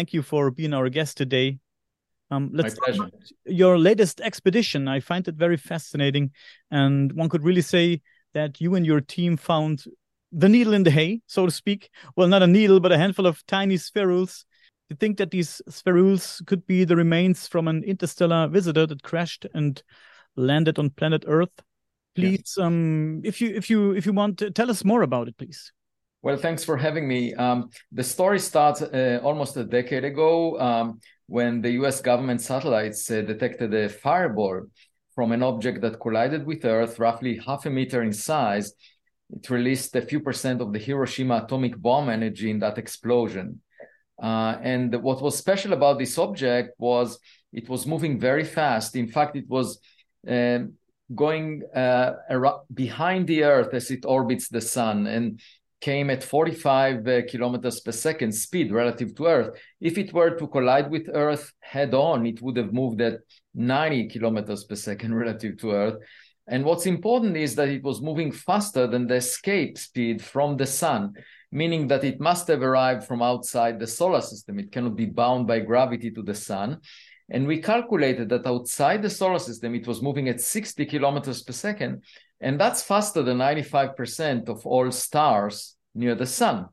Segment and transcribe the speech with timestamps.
[0.00, 1.58] thank you for being our guest today.
[2.30, 3.10] Um, let's My pleasure.
[3.44, 4.88] your latest expedition.
[4.88, 6.30] I find it very fascinating,
[6.70, 8.00] and one could really say
[8.32, 9.84] that you and your team found
[10.32, 11.90] the needle in the hay, so to speak.
[12.16, 14.46] Well, not a needle, but a handful of tiny spherules.
[14.88, 19.44] You think that these spherules could be the remains from an interstellar visitor that crashed
[19.52, 19.82] and
[20.34, 21.60] landed on planet Earth?
[22.14, 25.36] Please, um, if you if you if you want, to tell us more about it,
[25.36, 25.72] please.
[26.22, 27.34] Well, thanks for having me.
[27.34, 33.10] Um, the story starts uh, almost a decade ago um, when the US government satellites
[33.10, 34.66] uh, detected a fireball
[35.14, 38.74] from an object that collided with Earth, roughly half a meter in size.
[39.30, 43.62] It released a few percent of the Hiroshima atomic bomb energy in that explosion.
[44.22, 47.18] Uh, and what was special about this object was
[47.50, 48.94] it was moving very fast.
[48.94, 49.80] In fact, it was
[50.28, 50.74] um,
[51.14, 52.12] going uh,
[52.72, 55.06] behind the Earth as it orbits the sun.
[55.06, 55.40] And
[55.80, 59.58] came at 45 uh, kilometers per second speed relative to Earth.
[59.80, 63.20] If it were to collide with Earth head on, it would have moved at
[63.54, 65.96] 90 kilometers per second relative to Earth.
[66.46, 70.66] And what's important is that it was moving faster than the escape speed from the
[70.66, 71.14] sun,
[71.52, 74.58] meaning that it must have arrived from outside the solar system.
[74.58, 76.80] It cannot be bound by gravity to the sun.
[77.30, 81.52] And we calculated that outside the solar system, it was moving at 60 kilometers per
[81.52, 82.02] second,
[82.40, 86.68] and that's faster than 95% of all stars near the sun.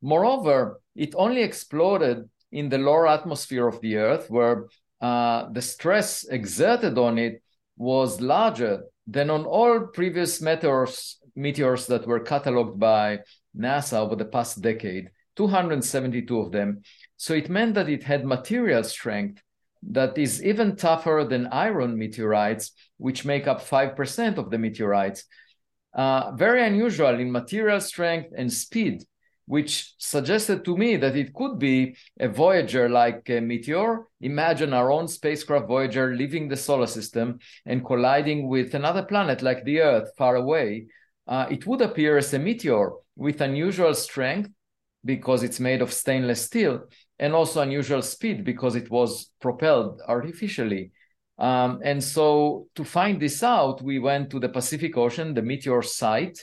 [0.00, 4.68] Moreover, it only exploded in the lower atmosphere of the Earth, where
[5.00, 7.42] uh, the stress exerted on it
[7.76, 13.18] was larger than on all previous meteors, meteors that were cataloged by
[13.56, 16.82] NASA over the past decade, 272 of them.
[17.16, 19.42] So it meant that it had material strength
[19.90, 25.24] that is even tougher than iron meteorites, which make up 5% of the meteorites.
[25.94, 29.04] Uh, very unusual in material strength and speed,
[29.46, 34.06] which suggested to me that it could be a Voyager like meteor.
[34.20, 39.64] Imagine our own spacecraft Voyager leaving the solar system and colliding with another planet like
[39.64, 40.86] the Earth far away.
[41.26, 44.50] Uh, it would appear as a meteor with unusual strength
[45.04, 46.84] because it's made of stainless steel
[47.18, 50.90] and also unusual speed because it was propelled artificially.
[51.38, 55.82] Um, and so to find this out, we went to the Pacific Ocean, the meteor
[55.82, 56.38] site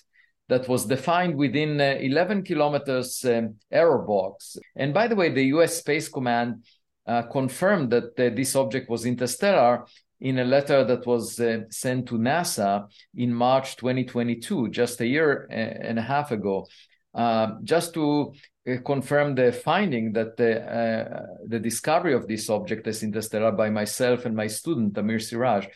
[0.50, 4.58] that was defined within uh, 11 kilometers um, error box.
[4.76, 6.66] And by the way, the US Space Command
[7.08, 9.86] uh, confirmed that uh, this object was interstellar
[10.20, 15.48] in a letter that was uh, sent to NASA in March 2022, just a year
[15.50, 16.68] uh, and a half ago.
[17.14, 18.34] Uh, just to
[18.70, 23.70] uh, confirm the finding that the, uh, the discovery of this object as interstellar by
[23.70, 25.68] myself and my student Amir Siraj.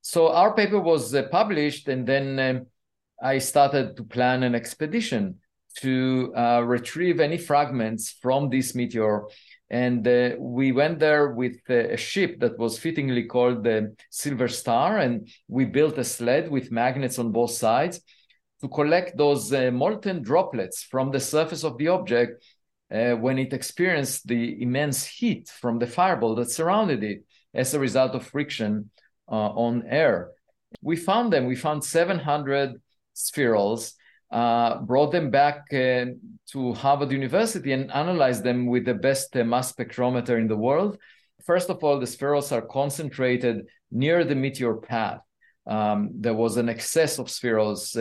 [0.00, 2.66] So our paper was uh, published, and then um,
[3.22, 5.36] I started to plan an expedition
[5.80, 9.24] to uh, retrieve any fragments from this meteor.
[9.68, 10.06] And
[10.38, 15.64] we went there with a ship that was fittingly called the Silver Star, and we
[15.64, 18.00] built a sled with magnets on both sides
[18.64, 22.42] to collect those uh, molten droplets from the surface of the object
[22.90, 27.22] uh, when it experienced the immense heat from the fireball that surrounded it
[27.52, 28.90] as a result of friction
[29.30, 30.30] uh, on air.
[30.80, 32.80] We found them, we found 700
[33.14, 33.92] spherules,
[34.32, 36.06] uh, brought them back uh,
[36.52, 40.96] to Harvard University and analyzed them with the best uh, mass spectrometer in the world.
[41.44, 45.20] First of all, the spherules are concentrated near the meteor path.
[45.66, 47.94] Um, there was an excess of spherules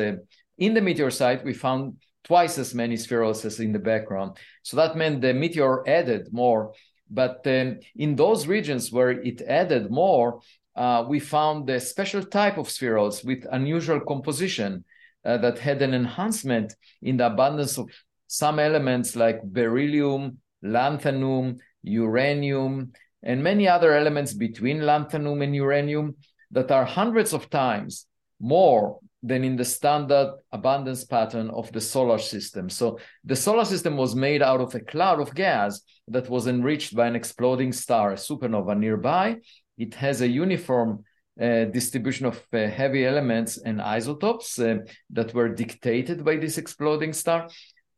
[0.58, 4.38] in the meteor site, we found twice as many spherules as in the background.
[4.62, 6.74] So that meant the meteor added more.
[7.10, 10.40] But um, in those regions where it added more,
[10.76, 14.84] uh, we found a special type of spherules with unusual composition
[15.26, 17.90] uh, that had an enhancement in the abundance of
[18.28, 22.92] some elements like beryllium, lanthanum, uranium,
[23.22, 26.16] and many other elements between lanthanum and uranium
[26.52, 28.08] that are hundreds of times
[28.40, 32.70] more than in the standard abundance pattern of the solar system.
[32.70, 36.94] So the solar system was made out of a cloud of gas that was enriched
[36.94, 39.38] by an exploding star, a supernova nearby.
[39.78, 41.06] It has a uniform
[41.42, 44.80] uh, distribution of uh, heavy elements and isotopes uh,
[45.12, 47.50] that were dictated by this exploding star.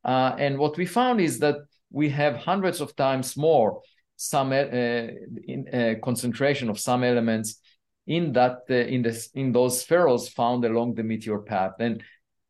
[0.06, 1.56] Uh, and what we found is that
[1.92, 3.82] we have hundreds of times more
[4.16, 5.08] some uh,
[5.48, 7.60] in, uh, concentration of some elements
[8.08, 11.74] in that uh, in this in those spherules found along the meteor path.
[11.80, 12.04] And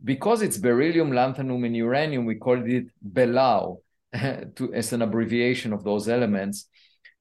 [0.03, 3.77] because it's beryllium lanthanum and uranium we called it belau
[4.55, 6.67] to, as an abbreviation of those elements.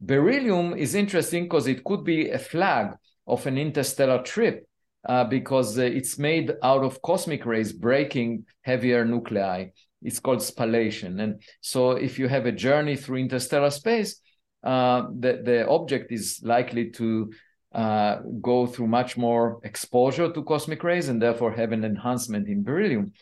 [0.00, 2.94] Beryllium is interesting because it could be a flag
[3.26, 4.66] of an interstellar trip
[5.08, 9.66] uh, because uh, it's made out of cosmic rays breaking heavier nuclei.
[10.02, 11.22] It's called spallation.
[11.22, 14.20] And so if you have a journey through interstellar space,
[14.62, 17.32] uh, the, the object is likely to
[17.74, 22.62] uh, go through much more exposure to cosmic rays and therefore have an enhancement in
[22.62, 23.12] beryllium.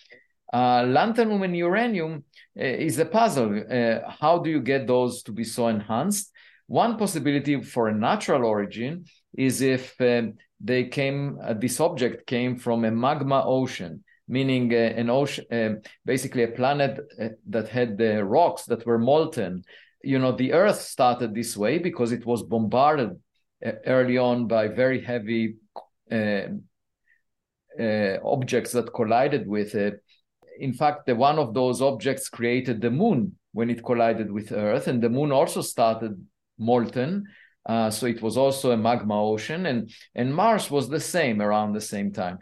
[0.53, 2.25] Uh, lanthanum and uranium
[2.61, 3.63] uh, is a puzzle.
[3.71, 6.31] Uh, how do you get those to be so enhanced?
[6.67, 9.07] One possibility for a natural origin
[9.37, 14.77] is if um, they came, uh, this object came from a magma ocean, meaning uh,
[14.77, 17.01] an ocean, uh, basically a planet
[17.49, 19.65] that had the rocks that were molten.
[20.05, 23.19] You know, the Earth started this way because it was bombarded
[23.87, 25.57] early on by very heavy
[28.25, 30.03] objects that collided with it
[30.59, 34.87] in fact, the one of those objects created the moon when it collided with Earth,
[34.87, 36.25] and the moon also started
[36.59, 37.27] molten.
[37.65, 41.73] Uh, so it was also a magma ocean, and and Mars was the same around
[41.73, 42.39] the same time.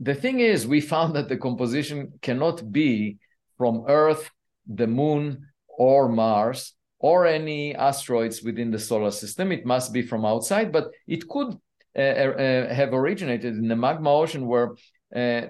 [0.00, 3.18] The thing is, we found that the composition cannot be
[3.58, 4.30] from Earth,
[4.66, 9.52] the moon, or Mars, or any asteroids within the solar system.
[9.52, 11.58] It must be from outside, but it could
[11.98, 14.70] uh, uh, have originated in the magma ocean where
[15.14, 15.42] uh,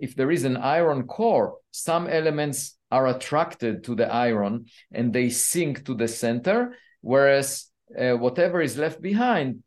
[0.00, 5.28] if there is an iron core, some elements are attracted to the iron and they
[5.28, 7.66] sink to the center, whereas
[7.96, 9.62] uh, whatever is left behind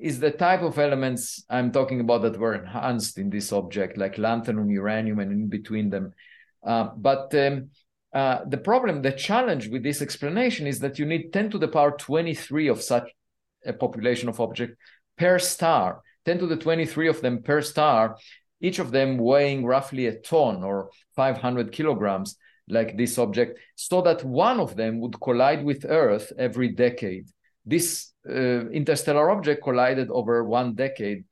[0.00, 4.16] is the type of elements I'm talking about that were enhanced in this object, like
[4.16, 6.14] lanthanum, uranium, and in between them.
[6.66, 7.70] Uh, but um,
[8.12, 11.68] uh, the problem, the challenge with this explanation is that you need 10 to the
[11.68, 13.08] power 23 of such
[13.64, 14.76] a population of objects
[15.16, 18.16] per star, 10 to the 23 of them per star
[18.60, 22.36] each of them weighing roughly a ton or 500 kilograms,
[22.68, 27.28] like this object, so that one of them would collide with Earth every decade.
[27.64, 31.24] This uh, interstellar object collided over one decade.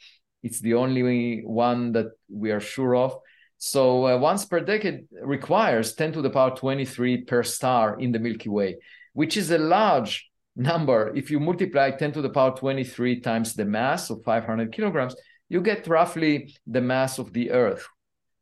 [0.43, 3.17] It's the only one that we are sure of.
[3.59, 8.19] So uh, once per decade requires 10 to the power 23 per star in the
[8.19, 8.79] Milky Way,
[9.13, 11.13] which is a large number.
[11.17, 15.17] If you multiply 10 to the power 23 times the mass of 500 kilograms,
[15.49, 17.87] you get roughly the mass of the Earth.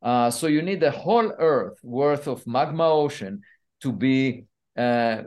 [0.02, 3.40] Uh, so you need the whole Earth worth of magma ocean
[3.80, 4.44] to be
[4.76, 5.22] uh,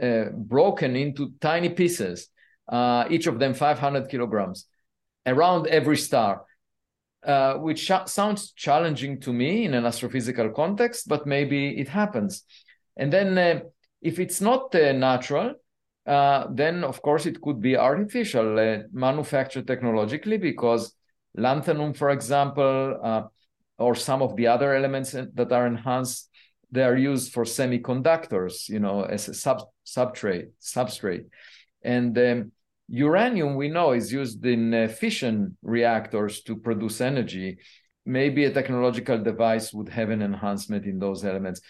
[0.00, 2.28] uh, broken into tiny pieces,
[2.68, 4.66] uh, each of them 500 kilograms,
[5.26, 6.44] around every star,
[7.24, 12.44] uh, which sh- sounds challenging to me in an astrophysical context, but maybe it happens.
[12.96, 13.60] And then uh,
[14.00, 15.54] if it's not natural,
[16.04, 20.94] then of course it could be artificial, manufactured technologically, because
[21.36, 23.22] lanthanum, for example, uh,
[23.78, 26.28] or some of the other elements that are enhanced,
[26.70, 30.50] they are used for semiconductors, you know, as a sub substrate.
[30.60, 31.26] Substrate,
[31.82, 32.52] and um,
[32.88, 37.58] uranium we know is used in fission reactors to produce energy.
[38.04, 41.60] Maybe a technological device would have an enhancement in those elements.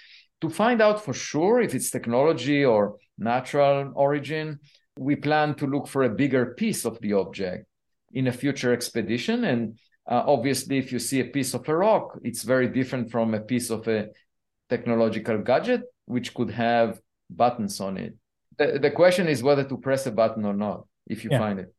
[0.40, 4.58] To find out for sure if it's technology or natural origin,
[4.98, 7.66] we plan to look for a bigger piece of the object
[8.12, 9.44] in a future expedition.
[9.44, 9.78] And
[10.10, 13.40] uh, obviously, if you see a piece of a rock, it's very different from a
[13.40, 14.08] piece of a
[14.68, 16.98] technological gadget, which could have
[17.30, 18.14] buttons on it.
[18.58, 21.38] The, the question is whether to press a button or not if you yeah.
[21.38, 21.74] find it.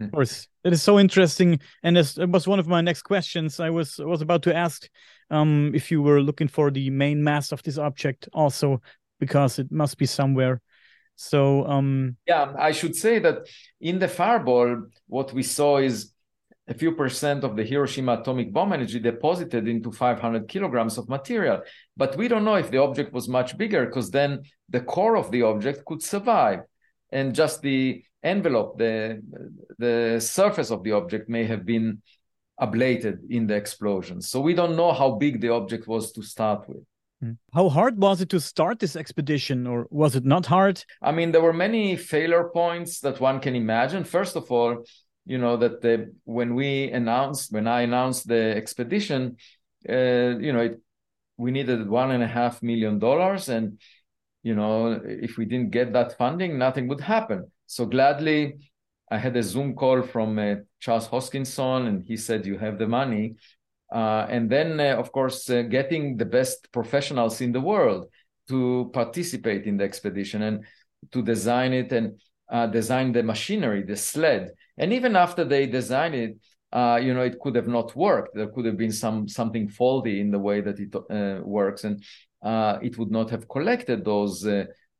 [0.00, 3.58] Of course, it is so interesting, and as it was one of my next questions.
[3.58, 4.88] I was was about to ask
[5.28, 8.80] um, if you were looking for the main mass of this object, also
[9.18, 10.62] because it must be somewhere
[11.18, 13.48] so um yeah, I should say that
[13.80, 16.12] in the fireball, what we saw is
[16.68, 21.62] a few percent of the Hiroshima atomic bomb energy deposited into 500 kilograms of material.
[21.96, 25.32] But we don't know if the object was much bigger because then the core of
[25.32, 26.60] the object could survive.
[27.10, 29.22] And just the envelope, the,
[29.78, 32.02] the surface of the object may have been
[32.60, 34.20] ablated in the explosion.
[34.20, 36.84] So we don't know how big the object was to start with.
[37.20, 37.32] Hmm.
[37.52, 40.84] How hard was it to start this expedition, or was it not hard?
[41.02, 44.04] I mean, there were many failure points that one can imagine.
[44.04, 44.84] First of all,
[45.26, 49.36] you know that the, when we announced, when I announced the expedition,
[49.88, 50.80] uh, you know, it,
[51.36, 53.80] we needed one and a half million dollars, and
[54.42, 57.50] you know, if we didn't get that funding, nothing would happen.
[57.68, 58.54] So gladly,
[59.10, 62.88] I had a Zoom call from uh, Charles Hoskinson, and he said, "You have the
[62.88, 63.36] money."
[63.92, 68.06] Uh, and then, uh, of course, uh, getting the best professionals in the world
[68.48, 70.64] to participate in the expedition and
[71.12, 72.18] to design it and
[72.50, 74.50] uh, design the machinery, the sled.
[74.78, 76.36] And even after they designed it,
[76.72, 78.34] uh, you know, it could have not worked.
[78.34, 82.02] There could have been some something faulty in the way that it works, and
[82.82, 84.46] it would not have collected those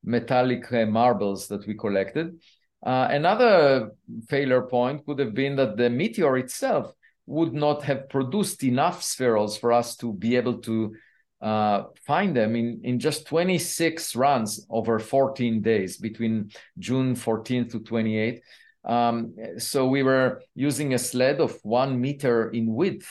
[0.05, 2.39] metallic marbles that we collected.
[2.85, 3.93] Another
[4.29, 6.93] failure point could have been that the meteor itself
[7.27, 10.95] would not have produced enough spherules for us to be able to
[11.41, 17.81] uh, find them in, in just 26 runs over 14 days between June 14th to
[17.81, 18.41] 28th.
[18.85, 23.07] Um, so we were using a sled of one meter in width,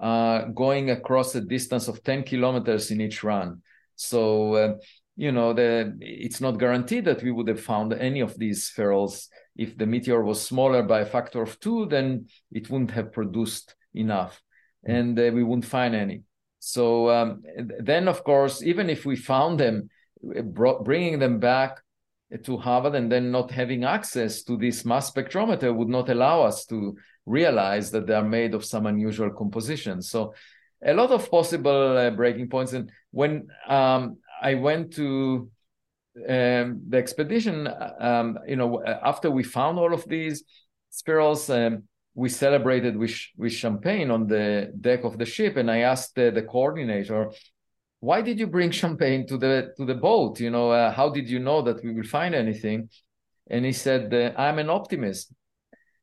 [0.00, 3.62] uh, going across a distance of 10 kilometers in each run.
[3.94, 4.74] So, uh,
[5.18, 9.26] you know, the, it's not guaranteed that we would have found any of these spherules.
[9.56, 13.74] If the meteor was smaller by a factor of two, then it wouldn't have produced
[13.94, 14.40] enough
[14.84, 16.22] and uh, we wouldn't find any.
[16.60, 17.42] So um,
[17.80, 19.90] then, of course, even if we found them,
[20.22, 21.78] bringing them back
[22.44, 26.64] to Harvard and then not having access to this mass spectrometer would not allow us
[26.66, 26.96] to
[27.26, 30.00] realize that they are made of some unusual composition.
[30.00, 30.34] So
[30.84, 32.72] a lot of possible uh, breaking points.
[32.72, 35.50] And when um, I went to
[36.28, 37.68] um, the expedition,
[38.00, 40.44] um, you know, after we found all of these
[40.90, 45.56] spherules, um, we celebrated with, with champagne on the deck of the ship.
[45.56, 47.30] And I asked the, the coordinator,
[48.00, 50.40] why did you bring champagne to the to the boat?
[50.40, 52.88] You know uh, how did you know that we will find anything?
[53.50, 55.32] And he said uh, i'm an optimist.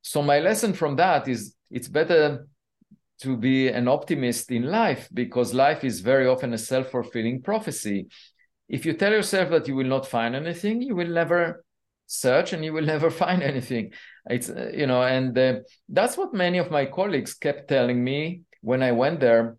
[0.01, 2.47] So my lesson from that is it's better
[3.21, 8.07] to be an optimist in life because life is very often a self-fulfilling prophecy.
[8.67, 11.63] If you tell yourself that you will not find anything you will never
[12.07, 13.93] search and you will never find anything.
[14.29, 15.55] It's uh, you know and uh,
[15.89, 19.57] that's what many of my colleagues kept telling me when i went there.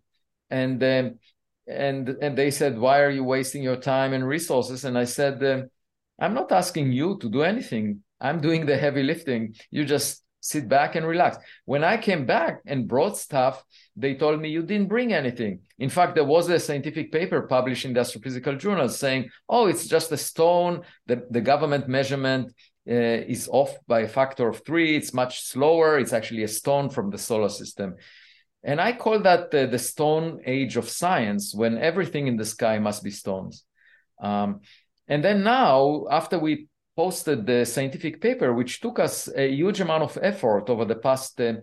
[0.49, 1.19] And um,
[1.67, 4.85] and and they said why are you wasting your time and resources?
[4.85, 5.63] And i said uh,
[6.19, 8.03] i'm not asking you to do anything.
[8.19, 9.55] I'm doing the heavy lifting.
[9.69, 11.37] You just sit back and relax.
[11.65, 13.63] When i came back and brought stuff
[13.95, 15.59] they told me you didn't bring anything.
[15.79, 19.87] In fact there was a scientific paper published in the astrophysical journal saying oh it's
[19.87, 20.81] just a stone.
[21.05, 22.53] The, the government measurement
[22.89, 24.95] uh, is off by a factor of three.
[24.95, 25.99] It's much slower.
[25.99, 27.95] It's actually a stone from the solar system.
[28.63, 33.03] And I call that the stone age of science, when everything in the sky must
[33.03, 33.63] be stones.
[34.21, 34.61] Um,
[35.07, 40.03] and then now, after we posted the scientific paper, which took us a huge amount
[40.03, 41.53] of effort over the past uh,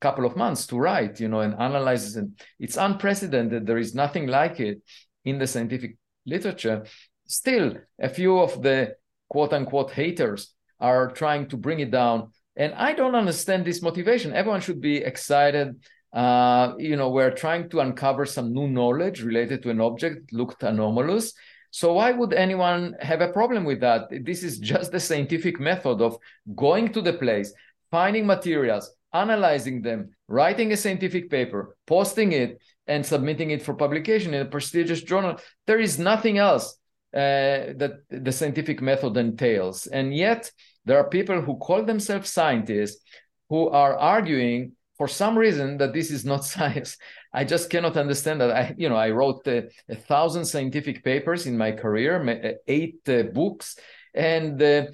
[0.00, 2.26] couple of months to write, you know, and analyze it,
[2.58, 3.66] it's unprecedented.
[3.66, 4.82] There is nothing like it
[5.24, 6.84] in the scientific literature.
[7.26, 8.96] Still, a few of the
[9.28, 12.32] quote unquote haters are trying to bring it down.
[12.56, 14.32] And I don't understand this motivation.
[14.32, 15.76] Everyone should be excited
[16.12, 20.62] uh, you know, we're trying to uncover some new knowledge related to an object looked
[20.62, 21.34] anomalous.
[21.70, 24.08] So why would anyone have a problem with that?
[24.24, 26.18] This is just the scientific method of
[26.56, 27.52] going to the place,
[27.90, 34.34] finding materials, analyzing them, writing a scientific paper, posting it, and submitting it for publication
[34.34, 35.36] in a prestigious journal.
[35.66, 36.76] There is nothing else
[37.14, 39.86] uh, that the scientific method entails.
[39.86, 40.50] And yet,
[40.84, 43.02] there are people who call themselves scientists
[43.48, 46.98] who are arguing for some reason that this is not science
[47.32, 48.50] i just cannot understand that.
[48.50, 53.00] I you know i wrote uh, a thousand scientific papers in my career uh, eight
[53.08, 53.78] uh, books
[54.12, 54.86] and uh,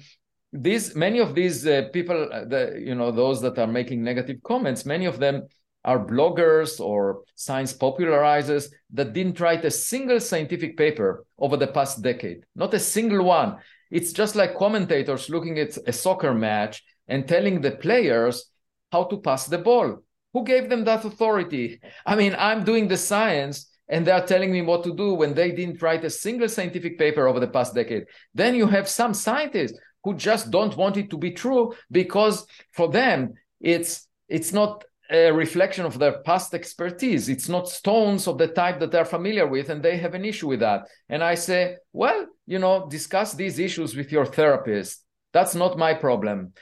[0.53, 4.39] these many of these uh, people uh, the, you know those that are making negative
[4.43, 5.35] comments many of them
[5.83, 12.01] are bloggers or science popularizers that didn't write a single scientific paper over the past
[12.01, 12.43] decade.
[12.55, 13.55] Not a single one.
[13.89, 18.51] It's just like commentators looking at a soccer match and telling the players
[18.91, 20.03] how to pass the ball.
[20.33, 21.79] Who gave them that authority?
[22.05, 25.51] I mean, I'm doing the science and they're telling me what to do when they
[25.51, 28.05] didn't write a single scientific paper over the past decade.
[28.33, 32.89] Then you have some scientists who just don't want it to be true because for
[32.89, 37.29] them it's it's not a reflection of their past expertise.
[37.29, 40.47] It's not stones of the type that they're familiar with, and they have an issue
[40.47, 40.87] with that.
[41.07, 45.03] And I say, well, you know, discuss these issues with your therapist.
[45.33, 46.53] That's not my problem.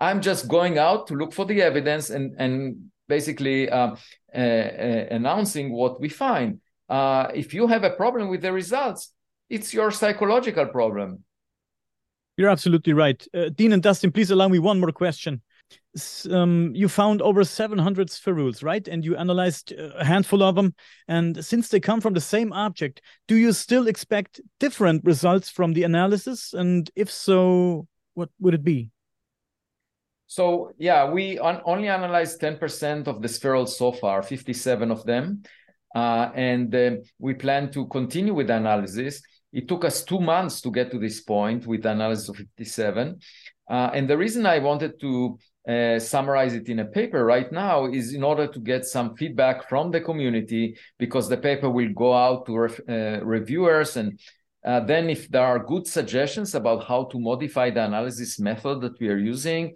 [0.00, 3.96] I'm just going out to look for the evidence and and basically uh,
[4.34, 6.60] uh, uh, announcing what we find.
[6.88, 9.12] Uh, if you have a problem with the results,
[9.50, 11.24] it's your psychological problem.
[12.36, 14.12] You're absolutely right, uh, Dean and Dustin.
[14.12, 15.42] Please allow me one more question.
[16.30, 18.88] Um, you found over 700 spherules, right?
[18.88, 20.74] And you analyzed a handful of them.
[21.06, 25.74] And since they come from the same object, do you still expect different results from
[25.74, 26.54] the analysis?
[26.54, 28.90] And if so, what would it be?
[30.30, 35.42] So yeah, we on, only analyzed 10% of the spherules so far, 57 of them.
[35.92, 39.22] Uh, and uh, we plan to continue with the analysis.
[39.52, 43.18] It took us two months to get to this point with analysis of 57.
[43.68, 45.36] Uh, and the reason I wanted to
[45.68, 49.68] uh, summarize it in a paper right now is in order to get some feedback
[49.68, 54.20] from the community because the paper will go out to ref- uh, reviewers and
[54.64, 58.98] uh, then if there are good suggestions about how to modify the analysis method that
[59.00, 59.74] we are using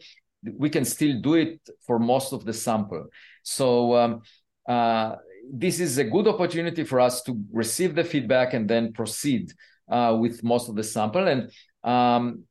[0.56, 3.06] we can still do it for most of the sample.
[3.42, 4.22] So um,
[4.68, 5.16] uh,
[5.52, 9.52] this is a good opportunity for us to receive the feedback and then proceed
[9.90, 11.28] uh, with most of the sample.
[11.28, 11.50] And
[11.82, 12.44] um,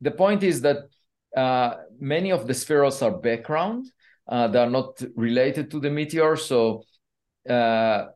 [0.00, 0.78] the point is that
[1.36, 3.86] uh, many of the spherules are background;
[4.28, 6.36] uh, they are not related to the meteor.
[6.36, 6.84] So
[7.48, 8.06] uh,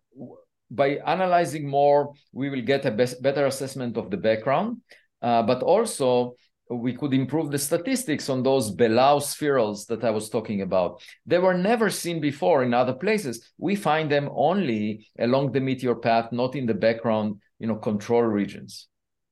[0.71, 4.79] by analyzing more, we will get a better assessment of the background.
[5.21, 6.35] Uh, but also,
[6.77, 11.03] we could improve the statistics on those Belau spherules that I was talking about.
[11.27, 13.53] They were never seen before in other places.
[13.59, 18.23] We find them only along the meteor path, not in the background, you know, control
[18.23, 18.89] regions.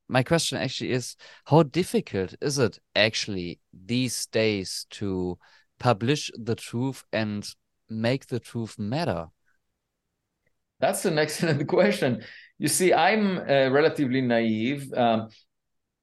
[0.08, 5.38] My question actually is how difficult is it actually these days to
[5.78, 7.48] publish the truth and
[7.88, 9.28] make the truth matter?
[10.80, 12.24] That's an excellent question.
[12.58, 14.92] You see, I'm uh, relatively naive.
[14.92, 15.28] Um,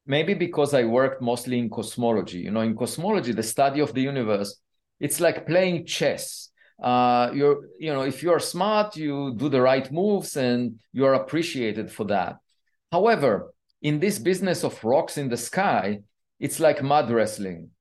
[0.07, 2.39] maybe because I worked mostly in cosmology.
[2.39, 4.59] You know, in cosmology, the study of the universe,
[4.99, 6.49] it's like playing chess.
[6.81, 11.91] Uh, you're, you know, if you're smart, you do the right moves and you're appreciated
[11.91, 12.37] for that.
[12.91, 15.99] However, in this business of rocks in the sky,
[16.39, 17.71] it's like mud wrestling.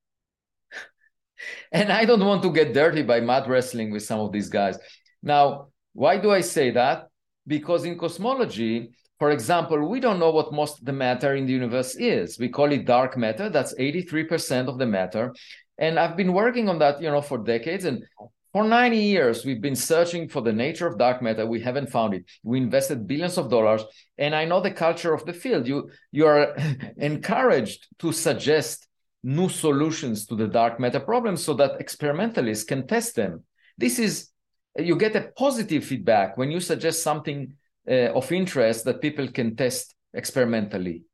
[1.73, 4.78] and I don't want to get dirty by mud wrestling with some of these guys.
[5.23, 7.09] Now, why do I say that?
[7.47, 11.52] Because in cosmology, for example, we don't know what most of the matter in the
[11.52, 12.38] universe is.
[12.38, 13.49] We call it dark matter.
[13.49, 15.35] That's 83% of the matter.
[15.78, 17.87] And I've been working on that, you know, for decades.
[17.87, 18.04] And
[18.52, 21.46] for 90 years, we've been searching for the nature of dark matter.
[21.46, 22.25] We haven't found it.
[22.42, 23.85] We invested billions of dollars.
[24.18, 25.66] And I know the culture of the field.
[25.66, 26.54] You, you are
[26.99, 28.87] encouraged to suggest
[29.23, 33.44] new solutions to the dark matter problem so that experimentalists can test them.
[33.78, 34.30] This is,
[34.76, 37.54] you get a positive feedback when you suggest something
[37.88, 41.04] uh, of interest that people can test experimentally.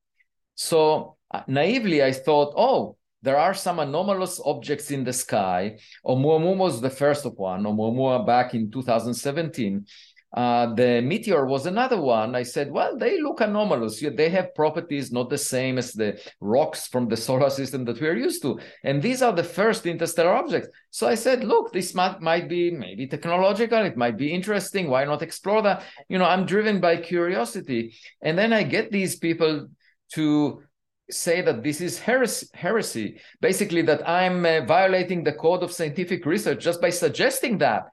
[0.54, 5.78] So uh, naively, I thought, oh, there are some anomalous objects in the sky.
[6.04, 7.62] Oumuamua was the first of one.
[7.62, 9.86] Oumuamua back in 2017
[10.34, 12.34] uh, the meteor was another one.
[12.34, 14.00] I said, well, they look anomalous.
[14.00, 18.16] They have properties not the same as the rocks from the solar system that we're
[18.16, 18.59] used to.
[18.83, 20.68] And these are the first interstellar objects.
[20.90, 23.85] So I said, look, this might, might be maybe technological.
[23.85, 24.88] It might be interesting.
[24.88, 25.83] Why not explore that?
[26.09, 27.94] You know, I'm driven by curiosity.
[28.22, 29.68] And then I get these people
[30.14, 30.62] to
[31.11, 33.20] say that this is heresy, heresy.
[33.40, 37.85] basically that I'm uh, violating the code of scientific research just by suggesting that.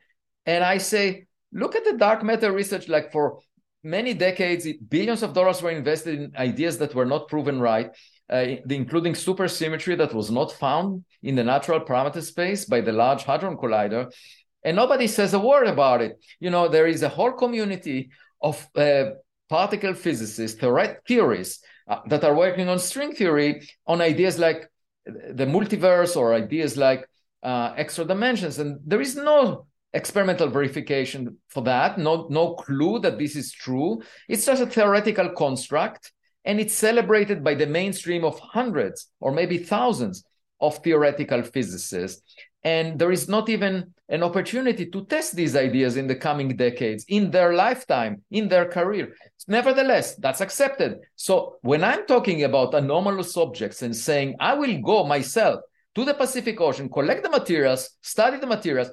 [0.46, 3.40] And I say, look at the dark matter research like for
[3.84, 7.92] many decades billions of dollars were invested in ideas that were not proven right
[8.32, 13.24] uh, including supersymmetry that was not found in the natural parameter space by the large
[13.24, 14.12] hadron collider.
[14.64, 16.20] And nobody says a word about it.
[16.40, 19.12] You know there is a whole community of uh,
[19.50, 20.60] particle physicists
[21.08, 24.70] theorists uh, that are working on string theory on ideas like
[25.06, 27.08] the multiverse or ideas like
[27.42, 28.60] uh, extra dimensions.
[28.60, 34.02] And there is no experimental verification for that, no, no clue that this is true.
[34.28, 36.12] It's just a theoretical construct,
[36.46, 40.24] and it's celebrated by the mainstream of hundreds or maybe thousands
[40.62, 42.22] of theoretical physicists.
[42.64, 47.06] And there is not even an opportunity to test these ideas in the coming decades,
[47.08, 49.16] in their lifetime, in their career.
[49.48, 51.00] Nevertheless, that's accepted.
[51.16, 55.62] So when I'm talking about anomalous objects and saying, I will go myself
[55.96, 58.90] to the Pacific Ocean, collect the materials, study the materials,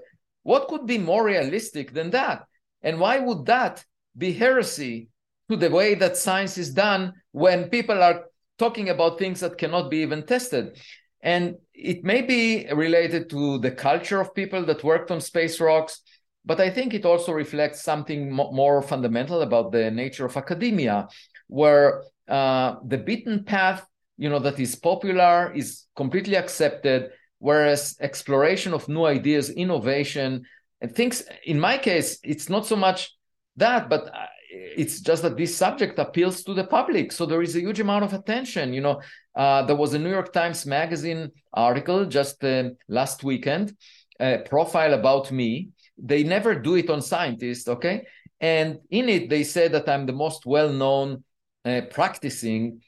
[0.47, 2.47] what could be more realistic than that?
[2.81, 3.85] And why would that
[4.17, 5.09] be heresy
[5.51, 9.91] to the way that science is done when people are talking about things that cannot
[9.91, 10.79] be even tested?
[11.21, 16.03] And it may be related to the culture of people that worked on space rocks,
[16.45, 21.09] but I think it also reflects something more fundamental about the nature of academia,
[21.49, 23.85] where uh, the beaten path,
[24.17, 30.45] you know, that is popular is completely accepted, whereas exploration of new ideas innovation
[30.81, 33.15] and things in my case it's not so much
[33.57, 37.13] that but uh, it's just that this subject appeals to the public.
[37.13, 39.01] So there is a huge amount of attention you know.
[39.35, 43.77] Uh, there was a new york times magazine article just uh, last weekend
[44.19, 45.71] a profile about me.
[45.99, 48.07] They never do it on scientists okay?
[48.41, 51.25] And in it they say that i'm the most well-known
[51.65, 52.81] uh, practicing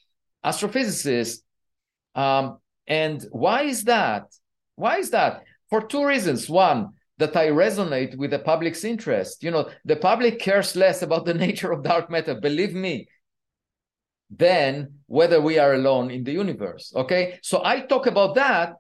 [0.45, 1.39] astrophysicist.
[2.15, 2.59] Um,
[2.89, 4.25] and why is that?
[4.75, 5.45] Why is that?
[5.71, 6.49] For two reasons.
[6.49, 9.43] One, that I resonate with the public's interest.
[9.43, 13.09] You know, the public cares less about the nature of dark matter, believe me,
[14.31, 16.93] than whether we are alone in the universe.
[16.95, 17.39] Okay.
[17.43, 18.75] So I talk about that,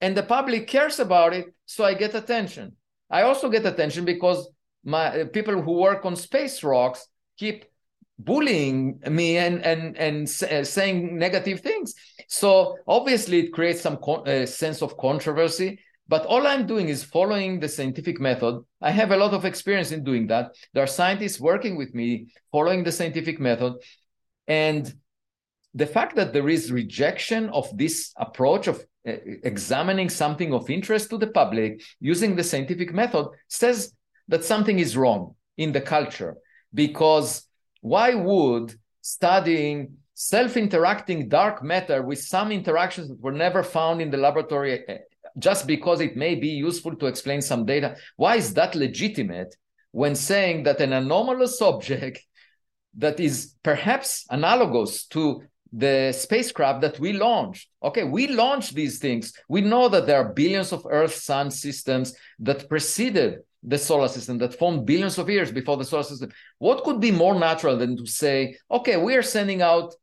[0.00, 2.76] and the public cares about it, so I get attention.
[3.10, 4.48] I also get attention because
[4.84, 7.64] my uh, people who work on space rocks keep
[8.24, 11.94] bullying me and and and uh, saying negative things
[12.28, 15.78] so obviously it creates some uh, sense of controversy
[16.10, 18.54] But all I'm doing is following the scientific method.
[18.82, 20.56] I have a lot of experience in doing that.
[20.72, 23.74] There are scientists working with me following the scientific method.
[24.48, 24.92] And
[25.72, 29.12] the fact that there is rejection of this approach of uh,
[29.44, 33.94] examining something of interest to the public using the scientific method says
[34.26, 36.34] that something is wrong in the culture.
[36.74, 37.46] Because
[37.80, 44.10] why would studying self interacting dark matter with some interactions that were never found in
[44.10, 44.94] the laboratory uh,
[45.38, 47.96] just because it may be useful to explain some data.
[48.16, 49.54] Why is that legitimate
[49.92, 52.20] when saying that an anomalous object
[52.98, 57.68] that is perhaps analogous to the spacecraft that we launched.
[57.82, 59.32] Okay, we launched these things.
[59.48, 64.38] We know that there are billions of Earth Sun systems that preceded the solar system,
[64.38, 66.30] that formed billions of years before the solar system.
[66.58, 69.94] What could be more natural than to say, okay, we are sending out,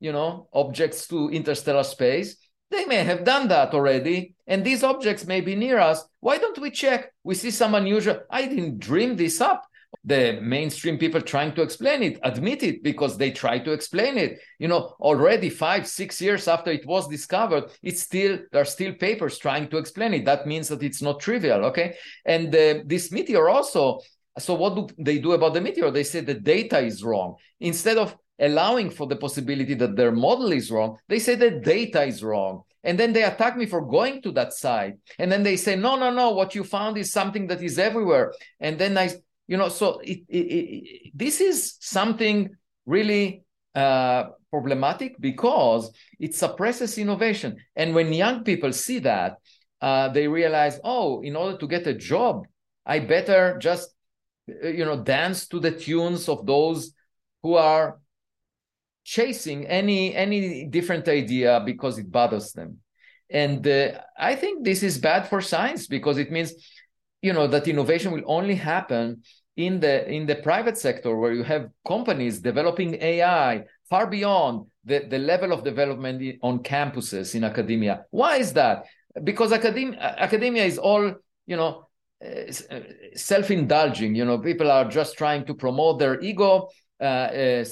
[0.00, 2.36] you know, objects to interstellar space.
[2.70, 6.04] They may have done that already, and these objects may be near us.
[6.20, 7.12] Why don't we check?
[7.22, 8.20] We see some unusual.
[8.30, 9.64] I didn't dream this up.
[10.04, 14.38] The mainstream people trying to explain it admit it because they try to explain it.
[14.58, 18.94] You know, already five, six years after it was discovered, it's still there are still
[18.94, 20.24] papers trying to explain it.
[20.24, 21.64] That means that it's not trivial.
[21.66, 24.00] Okay, and uh, this meteor also.
[24.36, 25.92] So what do they do about the meteor?
[25.92, 27.36] They say the data is wrong.
[27.60, 32.02] Instead of allowing for the possibility that their model is wrong, they say the data
[32.02, 32.64] is wrong.
[32.82, 34.96] And then they attack me for going to that site.
[35.18, 38.34] And then they say, no, no, no, what you found is something that is everywhere.
[38.60, 39.10] And then I,
[39.46, 42.50] you know, so it, it, it, this is something
[42.86, 47.56] really uh, problematic because it suppresses innovation.
[47.76, 49.38] And when young people see that,
[49.80, 52.46] uh, they realize, oh, in order to get a job,
[52.86, 53.90] I better just,
[54.48, 56.92] uh, you know, dance to the tunes of those
[57.42, 57.98] who are
[59.04, 62.78] chasing any any different idea because it bothers them
[63.30, 66.54] and uh, i think this is bad for science because it means
[67.24, 69.22] you know that innovation will only happen
[69.56, 74.98] in the in the private sector where you have companies developing ai far beyond the,
[75.08, 78.04] the level of development on campuses in academia.
[78.10, 78.84] Why is that?
[79.30, 81.04] Because academia academia is all
[81.46, 81.88] you know
[83.14, 86.68] self-indulging you know people are just trying to promote their ego
[87.00, 87.64] uh, uh,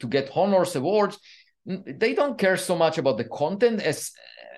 [0.00, 1.18] to get honors awards.
[1.66, 4.12] They don't care so much about the content as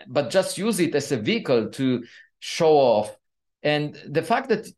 [0.06, 2.04] but just use it as a vehicle to
[2.38, 3.17] show off
[3.62, 4.68] and the fact that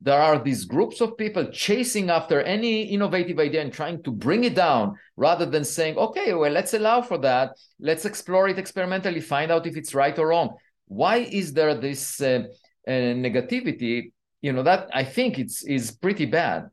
[0.00, 4.44] there are these groups of people chasing after any innovative idea and trying to bring
[4.44, 7.56] it down rather than saying okay well let's allow for that.
[7.80, 10.56] Let's explore it experimentally find out if it's right or wrong.
[10.86, 12.44] Why is there this uh,
[12.86, 14.12] uh, negativity?
[14.42, 16.68] You know that i think it's is pretty bad.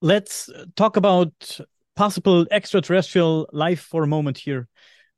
[0.00, 1.60] Let's talk about
[1.96, 4.68] possible extraterrestrial life for a moment here.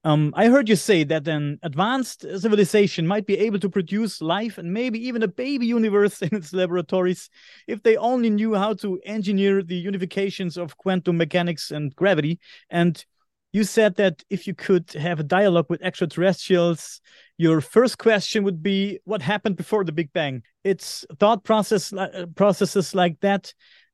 [0.03, 4.57] Um, I heard you say that an advanced civilization might be able to produce life
[4.57, 7.29] and maybe even a baby universe in its laboratories
[7.67, 12.39] if they only knew how to engineer the unifications of quantum mechanics and gravity.
[12.71, 13.05] And
[13.53, 17.01] you said that if you could have a dialogue with extraterrestrials,
[17.37, 20.43] your first question would be what happened before the Big Bang.
[20.65, 23.53] It's thought process uh, processes like that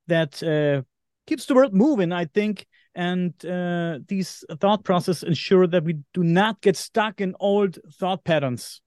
[0.08, 0.82] that uh,
[1.26, 2.66] keeps the world moving, I think.
[2.96, 8.24] And uh, these thought processes ensure that we do not get stuck in old thought
[8.24, 8.80] patterns.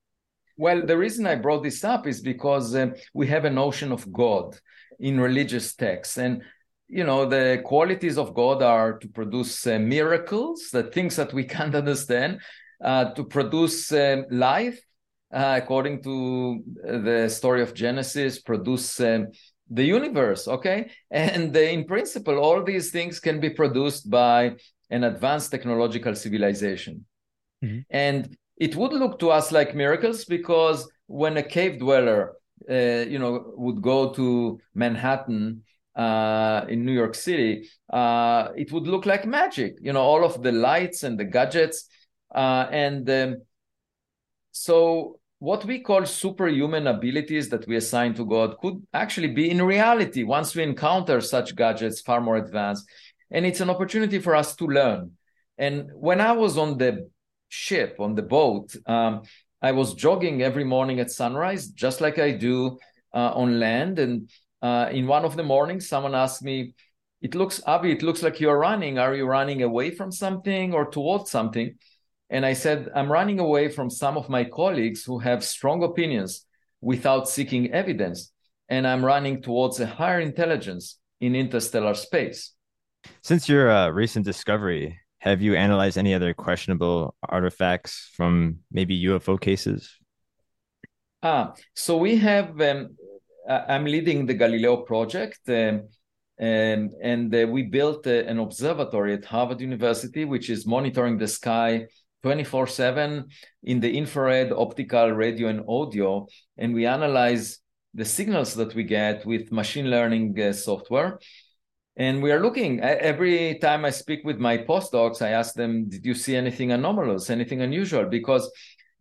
[0.58, 4.12] Well, the reason I brought this up is because uh, we have a notion of
[4.12, 4.58] God
[5.00, 6.18] in religious texts.
[6.18, 6.42] And,
[6.88, 11.44] you know, the qualities of God are to produce uh, miracles, the things that we
[11.56, 12.42] can't understand,
[12.84, 14.82] uh, to produce um, life,
[15.32, 19.28] uh, according to the story of Genesis, produce um,
[19.70, 24.56] the universe okay and in principle all these things can be produced by
[24.90, 27.06] an advanced technological civilization
[27.64, 27.80] mm-hmm.
[27.90, 32.34] and it would look to us like miracles because when a cave dweller
[32.70, 35.64] uh, you know would go to manhattan
[35.96, 40.42] uh, in new york city uh, it would look like magic you know all of
[40.42, 41.90] the lights and the gadgets
[42.34, 43.38] uh, and um,
[44.52, 49.62] so what we call superhuman abilities that we assign to God could actually be in
[49.62, 52.86] reality once we encounter such gadgets far more advanced.
[53.32, 55.12] And it's an opportunity for us to learn.
[55.58, 57.10] And when I was on the
[57.48, 59.24] ship, on the boat, um,
[59.62, 62.78] I was jogging every morning at sunrise, just like I do
[63.14, 64.00] uh, on land.
[64.00, 64.30] And
[64.62, 66.74] uh, in one of the mornings, someone asked me,
[67.22, 69.00] It looks, Avi, it looks like you're running.
[69.00, 71.76] Are you running away from something or towards something?
[72.30, 76.46] And I said, I'm running away from some of my colleagues who have strong opinions
[76.82, 78.32] without seeking evidence.
[78.70, 82.54] And I'm running towards a higher intelligence in interstellar space.
[83.24, 89.40] Since your uh, recent discovery, have you analyzed any other questionable artifacts from maybe UFO
[89.40, 89.98] cases?
[91.22, 92.60] Ah, so we have.
[92.62, 92.96] Um,
[93.50, 95.90] I'm leading the Galileo project, um,
[96.38, 101.28] and and uh, we built uh, an observatory at Harvard University, which is monitoring the
[101.28, 101.88] sky
[102.24, 103.26] 24 7
[103.64, 106.28] in the infrared, optical, radio, and audio.
[106.58, 107.60] And we analyze
[107.94, 111.20] the signals that we get with machine learning uh, software.
[111.96, 116.06] And we are looking every time I speak with my postdocs, I ask them, Did
[116.06, 118.06] you see anything anomalous, anything unusual?
[118.06, 118.50] Because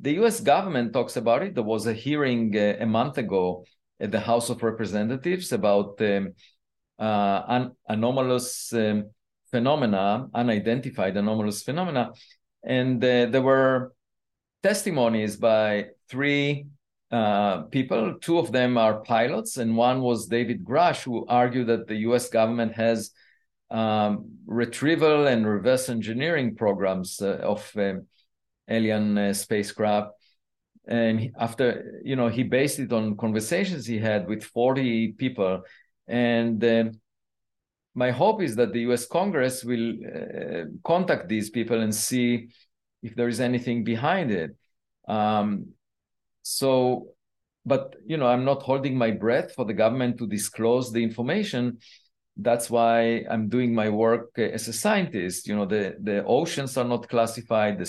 [0.01, 1.55] the US government talks about it.
[1.55, 3.65] There was a hearing uh, a month ago
[4.01, 6.35] at the House of Representatives about um,
[6.99, 9.11] uh, un- anomalous um,
[9.51, 12.13] phenomena, unidentified anomalous phenomena
[12.69, 13.93] and there were
[14.63, 16.67] testimonies by three
[17.11, 18.17] uh, people.
[18.21, 22.29] Two of them are pilots, and one was David Grusch, who argued that the U.S.
[22.29, 23.11] government has
[23.71, 28.07] um, retrieval and reverse engineering programs uh, of um,
[28.69, 30.11] alien uh, spacecraft.
[30.87, 35.63] And after, you know, he based it on conversations he had with 40 people.
[36.07, 37.01] And um,
[37.99, 42.49] my hope is that the US Congress will uh, contact these people and see
[43.03, 44.57] if there is anything behind it.
[45.09, 45.73] Um,
[46.43, 47.09] so,
[47.67, 51.79] but you know, I'm not holding my breath for the government to disclose the information.
[52.37, 55.49] That's why I'm doing my work as a scientist.
[55.49, 57.89] You know, the the oceans are not classified, the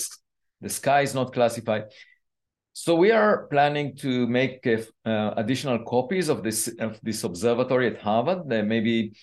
[0.60, 1.84] the sky is not classified.
[2.74, 8.02] So we are planning to make uh, additional copies of this of this observatory at
[8.02, 8.50] Harvard.
[8.50, 9.14] There maybe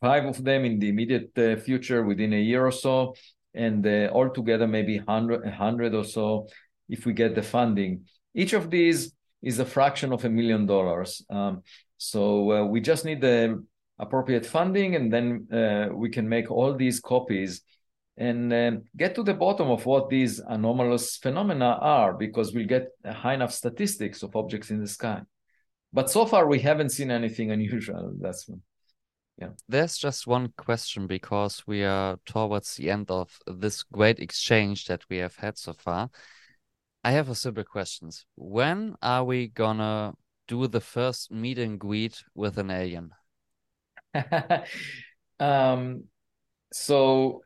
[0.00, 3.14] five of them in the immediate uh, future within a year or so,
[3.54, 6.48] and uh, altogether maybe 100, 100 or so
[6.88, 8.04] if we get the funding.
[8.34, 11.24] Each of these is a fraction of a million dollars.
[11.30, 11.62] Um,
[11.98, 13.64] so uh, we just need the
[13.98, 17.62] appropriate funding, and then uh, we can make all these copies
[18.16, 22.88] and uh, get to the bottom of what these anomalous phenomena are, because we'll get
[23.06, 25.22] high enough statistics of objects in the sky.
[25.92, 28.14] But so far, we haven't seen anything unusual.
[28.20, 28.62] That's one.
[29.68, 35.02] There's just one question because we are towards the end of this great exchange that
[35.08, 36.10] we have had so far.
[37.04, 38.10] I have a simple question.
[38.36, 40.14] When are we gonna
[40.48, 43.10] do the first meet and greet with an alien?
[45.40, 46.04] um,
[46.72, 47.42] so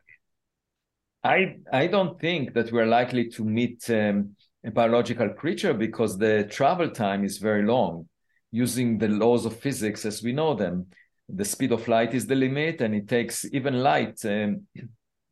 [1.23, 6.43] I I don't think that we're likely to meet um, a biological creature because the
[6.49, 8.07] travel time is very long
[8.51, 10.87] using the laws of physics as we know them
[11.29, 14.65] the speed of light is the limit and it takes even light um,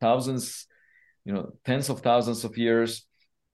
[0.00, 0.66] thousands
[1.24, 3.06] you know tens of thousands of years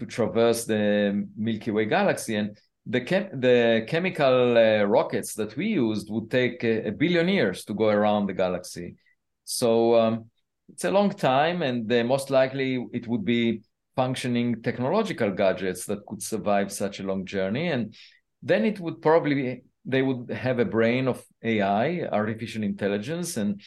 [0.03, 2.35] to traverse the milky way galaxy.
[2.37, 7.29] And the chem- the chemical uh, rockets that we used would take a, a, billion
[7.29, 8.97] years to go around the galaxy.
[9.45, 10.31] So um,
[10.69, 13.63] it's a long time and uh, most likely it would be
[13.95, 17.69] functioning technological gadgets that could survive such a long journey.
[17.69, 17.95] And
[18.43, 23.61] then it would probably they would have a brain of AI, artificial intelligence, and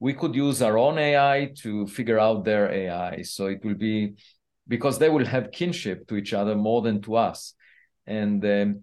[0.00, 3.22] we could use our own AI to figure out their AI.
[3.22, 4.14] So it will be
[4.68, 7.54] because they will have kinship to each other more than to us.
[8.06, 8.82] And um,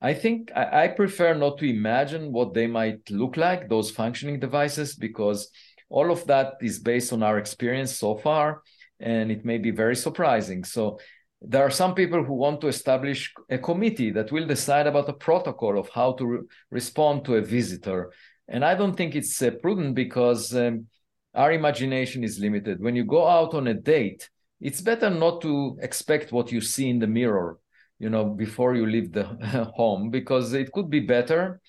[0.00, 4.38] I think I, I, prefer not to imagine what they might look like, those functioning
[4.40, 5.50] devices, because
[5.88, 8.62] all of that is based on our experience so far,
[9.00, 10.64] and it may be very surprising.
[10.64, 10.98] So
[11.42, 15.12] there are some people who want to establish a committee that will decide about a
[15.12, 16.38] protocol of how to re-
[16.70, 18.12] respond to a visitor.
[18.48, 20.86] And I don't think it's uh, prudent because um,
[21.34, 22.80] our imagination is limited.
[22.80, 26.88] When you go out on a date, it's better not to expect what you see
[26.88, 27.58] in the mirror,
[27.98, 29.24] you know, before you leave the
[29.76, 31.60] home, because it could be better.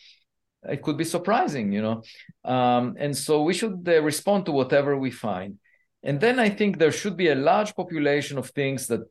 [0.63, 2.03] It could be surprising, you know.
[2.45, 5.59] Um, and so we should uh, respond to whatever we find.
[6.03, 9.01] And then I think there should be a large population of things that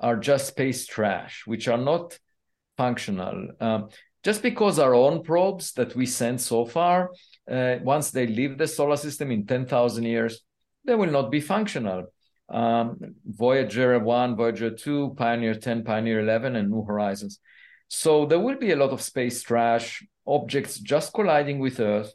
[0.00, 2.18] are just space trash, which are not
[2.76, 3.48] functional.
[3.60, 3.90] Um,
[4.22, 7.10] just because our own probes that we sent so far,
[7.50, 10.40] uh, once they leave the solar system in 10,000 years,
[10.84, 12.06] they will not be functional.
[12.48, 17.38] Um, Voyager 1, Voyager 2, Pioneer 10, Pioneer 11, and New Horizons.
[17.88, 22.12] So there will be a lot of space trash, objects just colliding with Earth.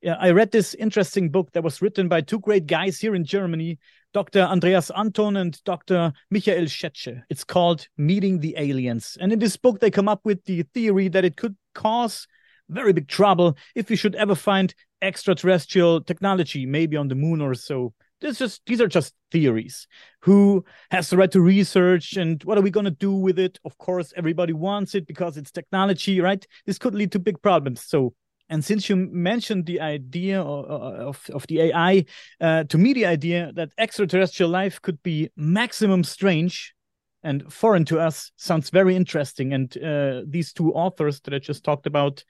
[0.00, 3.24] Yeah, I read this interesting book that was written by two great guys here in
[3.24, 3.78] Germany
[4.14, 4.40] Dr.
[4.40, 6.12] Andreas Anton and Dr.
[6.30, 7.22] Michael Schetsche.
[7.28, 9.18] It's called Meeting the Aliens.
[9.20, 12.26] And in this book, they come up with the theory that it could cause
[12.68, 17.54] very big trouble if we should ever find extraterrestrial technology, maybe on the moon or
[17.54, 17.92] so.
[18.20, 19.86] This just these are just theories.
[20.22, 23.58] Who has the right to research and what are we going to do with it?
[23.64, 26.44] Of course, everybody wants it because it's technology, right?
[26.66, 27.84] This could lead to big problems.
[27.84, 28.14] So
[28.48, 32.04] and since you mentioned the idea of, of, the AI,
[32.40, 36.74] uh, to me, the idea that extraterrestrial life could be maximum strange
[37.22, 39.52] and foreign to us sounds very interesting.
[39.52, 42.24] And uh, these two authors that I just talked about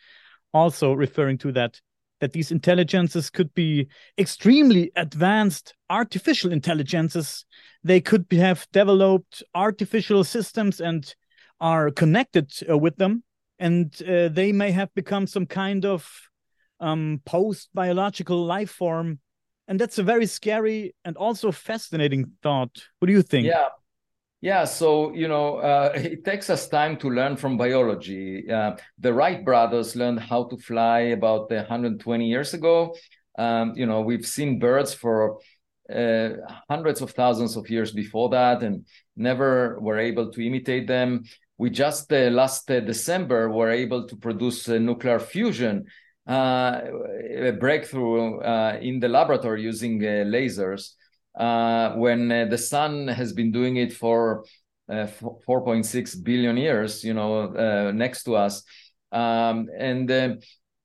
[0.52, 1.80] also referring to that
[2.20, 3.86] that these intelligences could be
[4.18, 7.44] extremely advanced artificial intelligences.
[7.84, 11.14] They could have developed artificial systems and
[11.60, 13.22] are connected uh, with them,
[13.58, 16.08] and uh, they may have become some kind of
[16.80, 19.18] um, post biological life form.
[19.66, 22.70] And that's a very scary and also fascinating thought.
[22.98, 23.46] What do you think?
[23.46, 23.68] Yeah,
[24.40, 28.50] yeah, so you know, uh, it takes us time to learn from biology.
[28.50, 32.94] Uh, the Wright brothers learned how to fly about 120 years ago.
[33.36, 35.38] Um, you know, we've seen birds for
[35.92, 36.30] uh,
[36.68, 41.24] hundreds of thousands of years before that, and never were able to imitate them.
[41.58, 45.86] We just uh, last uh, December were able to produce nuclear fusion,
[46.28, 46.80] uh,
[47.36, 48.40] a breakthrough
[48.80, 50.92] in the laboratory using lasers
[51.38, 54.44] uh, when uh, the sun has been doing it for
[54.88, 55.06] uh,
[55.46, 58.62] 4.6 billion years, you know, uh, next to us.
[59.12, 60.34] Um, and, uh,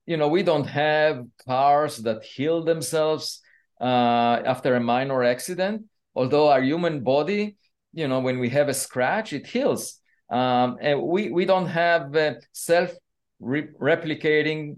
[0.06, 3.42] you know, we don't have cars that heal themselves
[3.82, 7.58] after a minor accident, although our human body,
[7.94, 10.00] you know, when we have a scratch, it heals.
[10.34, 12.16] Um, and we, we don't have
[12.54, 12.92] self
[13.40, 14.78] replicating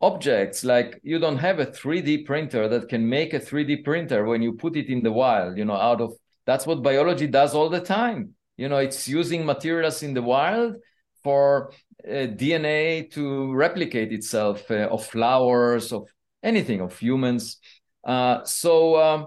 [0.00, 0.64] objects.
[0.64, 4.52] Like you don't have a 3d printer that can make a 3d printer when you
[4.52, 6.12] put it in the wild you know out of
[6.44, 8.34] that's what biology does all the time.
[8.56, 10.76] You know it's using materials in the wild
[11.22, 11.72] for
[12.04, 16.08] uh, dna to replicate itself uh, of flowers of
[16.42, 17.58] anything of humans.
[18.04, 19.26] Uh, so um,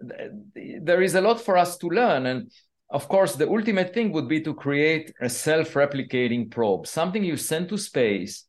[0.00, 2.26] th- there is a lot for us to learn.
[2.26, 2.50] And
[2.90, 7.68] of course the ultimate thing would be to create a self-replicating probe something you send
[7.68, 8.46] to space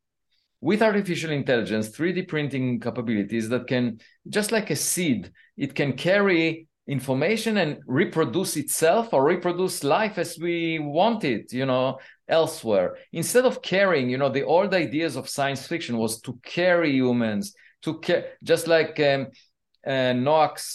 [0.61, 3.99] with artificial intelligence, 3D printing capabilities that can,
[4.29, 10.37] just like a seed, it can carry information and reproduce itself or reproduce life as
[10.39, 12.95] we want it, you know, elsewhere.
[13.11, 17.53] Instead of carrying, you know, the old ideas of science fiction was to carry humans,
[17.81, 19.27] to care, just like um,
[19.85, 20.13] uh,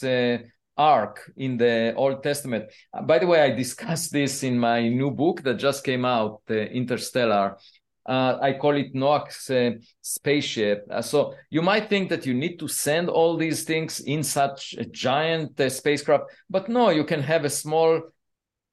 [0.02, 0.38] uh,
[0.76, 2.70] ark in the Old Testament.
[2.92, 6.42] Uh, by the way, I discussed this in my new book that just came out,
[6.50, 7.56] uh, Interstellar.
[8.04, 10.86] Uh, I call it Noah's uh, spaceship.
[10.90, 14.74] Uh, so you might think that you need to send all these things in such
[14.78, 18.02] a giant uh, spacecraft, but no, you can have a small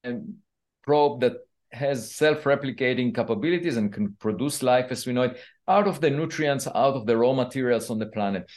[0.04, 0.36] um,
[0.82, 1.34] probe that
[1.72, 6.68] has self-replicating capabilities and can produce life as we know it out of the nutrients,
[6.68, 8.48] out of the raw materials on the planet.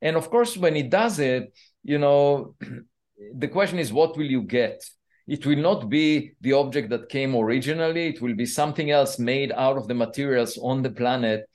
[0.00, 2.54] And of course, when it does it, you know,
[3.34, 4.82] the question is, what will you get?
[5.26, 8.08] it will not be the object that came originally.
[8.08, 11.48] It will be something else made out of the materials on the planet.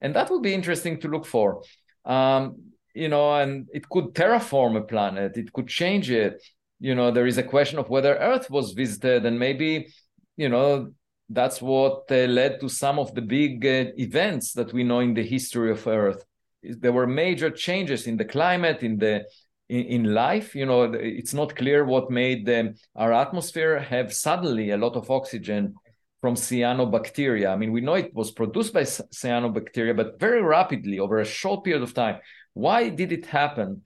[0.00, 1.62] And that would be interesting to look for.
[2.04, 5.36] Um, you know and it could terraform a planet.
[5.36, 6.42] It could change it.
[6.80, 9.24] You know there is a question of whether earth was visited.
[9.26, 9.92] And maybe
[10.36, 10.92] you know
[11.28, 15.14] that's what uh, led to some of the big uh, events that we know in
[15.14, 16.24] the history of earth.
[16.62, 19.24] There were major changes in the climate in the
[19.68, 24.76] in, life you know it's not clear what made the, our atmosphere have suddenly a
[24.76, 25.74] lot of oxygen
[26.20, 27.50] from cyanobacteria.
[27.50, 31.64] I mean we know it was produced by cyanobacteria but very rapidly over a short
[31.64, 32.20] period of time.
[32.54, 33.82] Why did it happen?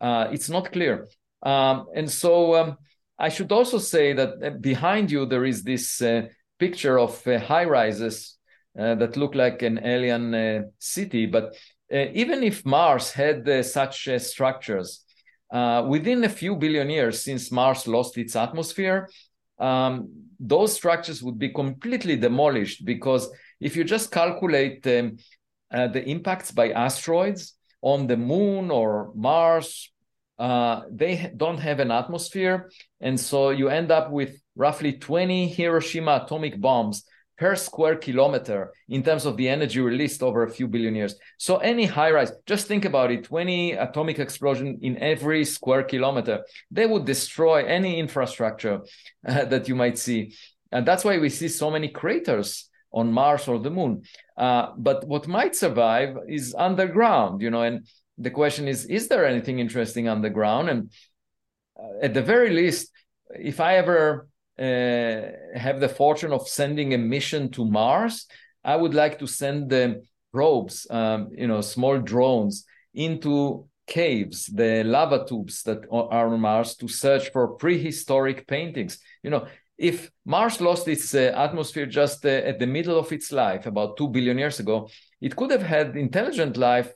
[0.00, 1.08] Uh, it's not clear.
[1.42, 2.78] Um, and so um,
[3.18, 6.22] i should also say that uh, behind you there is this uh,
[6.58, 8.38] picture of uh, high rises
[8.78, 11.26] uh, that look like an alien uh, city.
[11.26, 11.54] But
[11.90, 15.03] even if mars had such structures
[15.54, 19.08] uh, within a few billion years since Mars lost its atmosphere,
[19.60, 20.08] um,
[20.40, 25.16] those structures would be completely demolished because if you just calculate um,
[25.72, 29.92] uh, the impacts by asteroids on the moon or Mars,
[30.40, 32.68] uh, they don't have an atmosphere.
[33.00, 37.04] And so you end up with roughly 20 Hiroshima atomic bombs
[37.36, 41.16] per square kilometer in terms of the energy released over a few billion years.
[41.38, 46.44] So any high rise, just think about it, 20 atomic explosion in every square kilometer,
[46.70, 48.82] they would destroy any infrastructure
[49.26, 50.34] uh, that you might see.
[50.70, 54.02] And that's why we see so many craters on Mars or the moon.
[54.36, 57.86] Uh, but what might survive is underground, you know, and
[58.18, 60.68] the question is, is there anything interesting underground?
[60.68, 60.90] And
[61.78, 62.92] uh, at the very least,
[63.30, 64.28] if I ever
[64.58, 68.26] have the fortune of sending a mission to Mars,
[68.64, 70.02] I would like to send the
[70.32, 76.74] probes, um, you know, small drones into caves, the lava tubes that are on Mars
[76.76, 78.98] to search for prehistoric paintings.
[79.22, 79.46] You know,
[79.76, 83.96] if Mars lost its uh, atmosphere just uh, at the middle of its life, about
[83.96, 84.88] 2 billion years ago,
[85.20, 86.92] it could have had intelligent life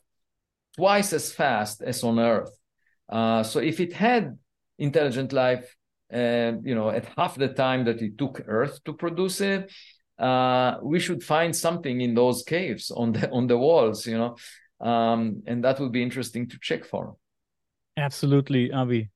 [0.76, 2.56] twice as fast as on Earth.
[3.08, 4.38] Uh, so if it had
[4.78, 5.76] intelligent life
[6.12, 9.70] uh, you know, at half the time that it took Earth to produce it,
[10.18, 14.36] uh, we should find something in those caves on the on the walls, you know,
[14.80, 17.16] um, and that would be interesting to check for.
[17.96, 19.10] Absolutely, Avi.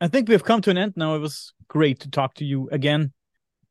[0.00, 1.14] I think we've come to an end now.
[1.16, 3.12] It was great to talk to you again.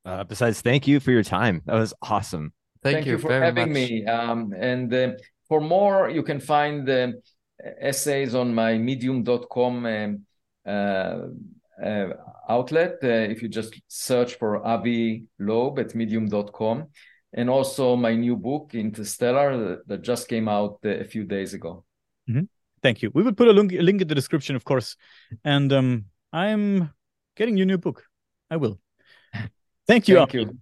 [0.05, 1.61] Uh, besides, thank you for your time.
[1.65, 2.53] That was awesome.
[2.84, 3.75] Thank, Thank you, you for very having much.
[3.75, 4.05] me.
[4.05, 5.11] Um, and uh,
[5.47, 7.11] for more, you can find uh,
[7.82, 9.86] essays on my medium.com
[10.65, 11.36] um,
[11.82, 12.13] uh, uh,
[12.49, 12.97] outlet.
[13.03, 16.88] Uh, if you just search for Avi Loeb at medium.com.
[17.34, 21.53] And also my new book, Interstellar, that, that just came out uh, a few days
[21.53, 21.84] ago.
[22.82, 23.11] Thank you.
[23.13, 24.95] We will put a link, a link in the description, of course.
[25.43, 26.93] And um, I'm
[27.36, 28.03] getting your new book.
[28.49, 28.80] I will.
[29.88, 30.15] Thank you.
[30.15, 30.39] Thank Avi.
[30.39, 30.57] you.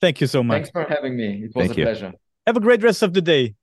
[0.00, 0.56] Thank you so much.
[0.56, 1.44] Thanks for having me.
[1.44, 1.86] It was Thank a you.
[1.86, 2.12] pleasure.
[2.46, 3.54] Have a great rest of the day.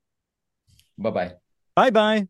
[0.98, 1.32] Bye bye.
[1.76, 2.28] Bye bye.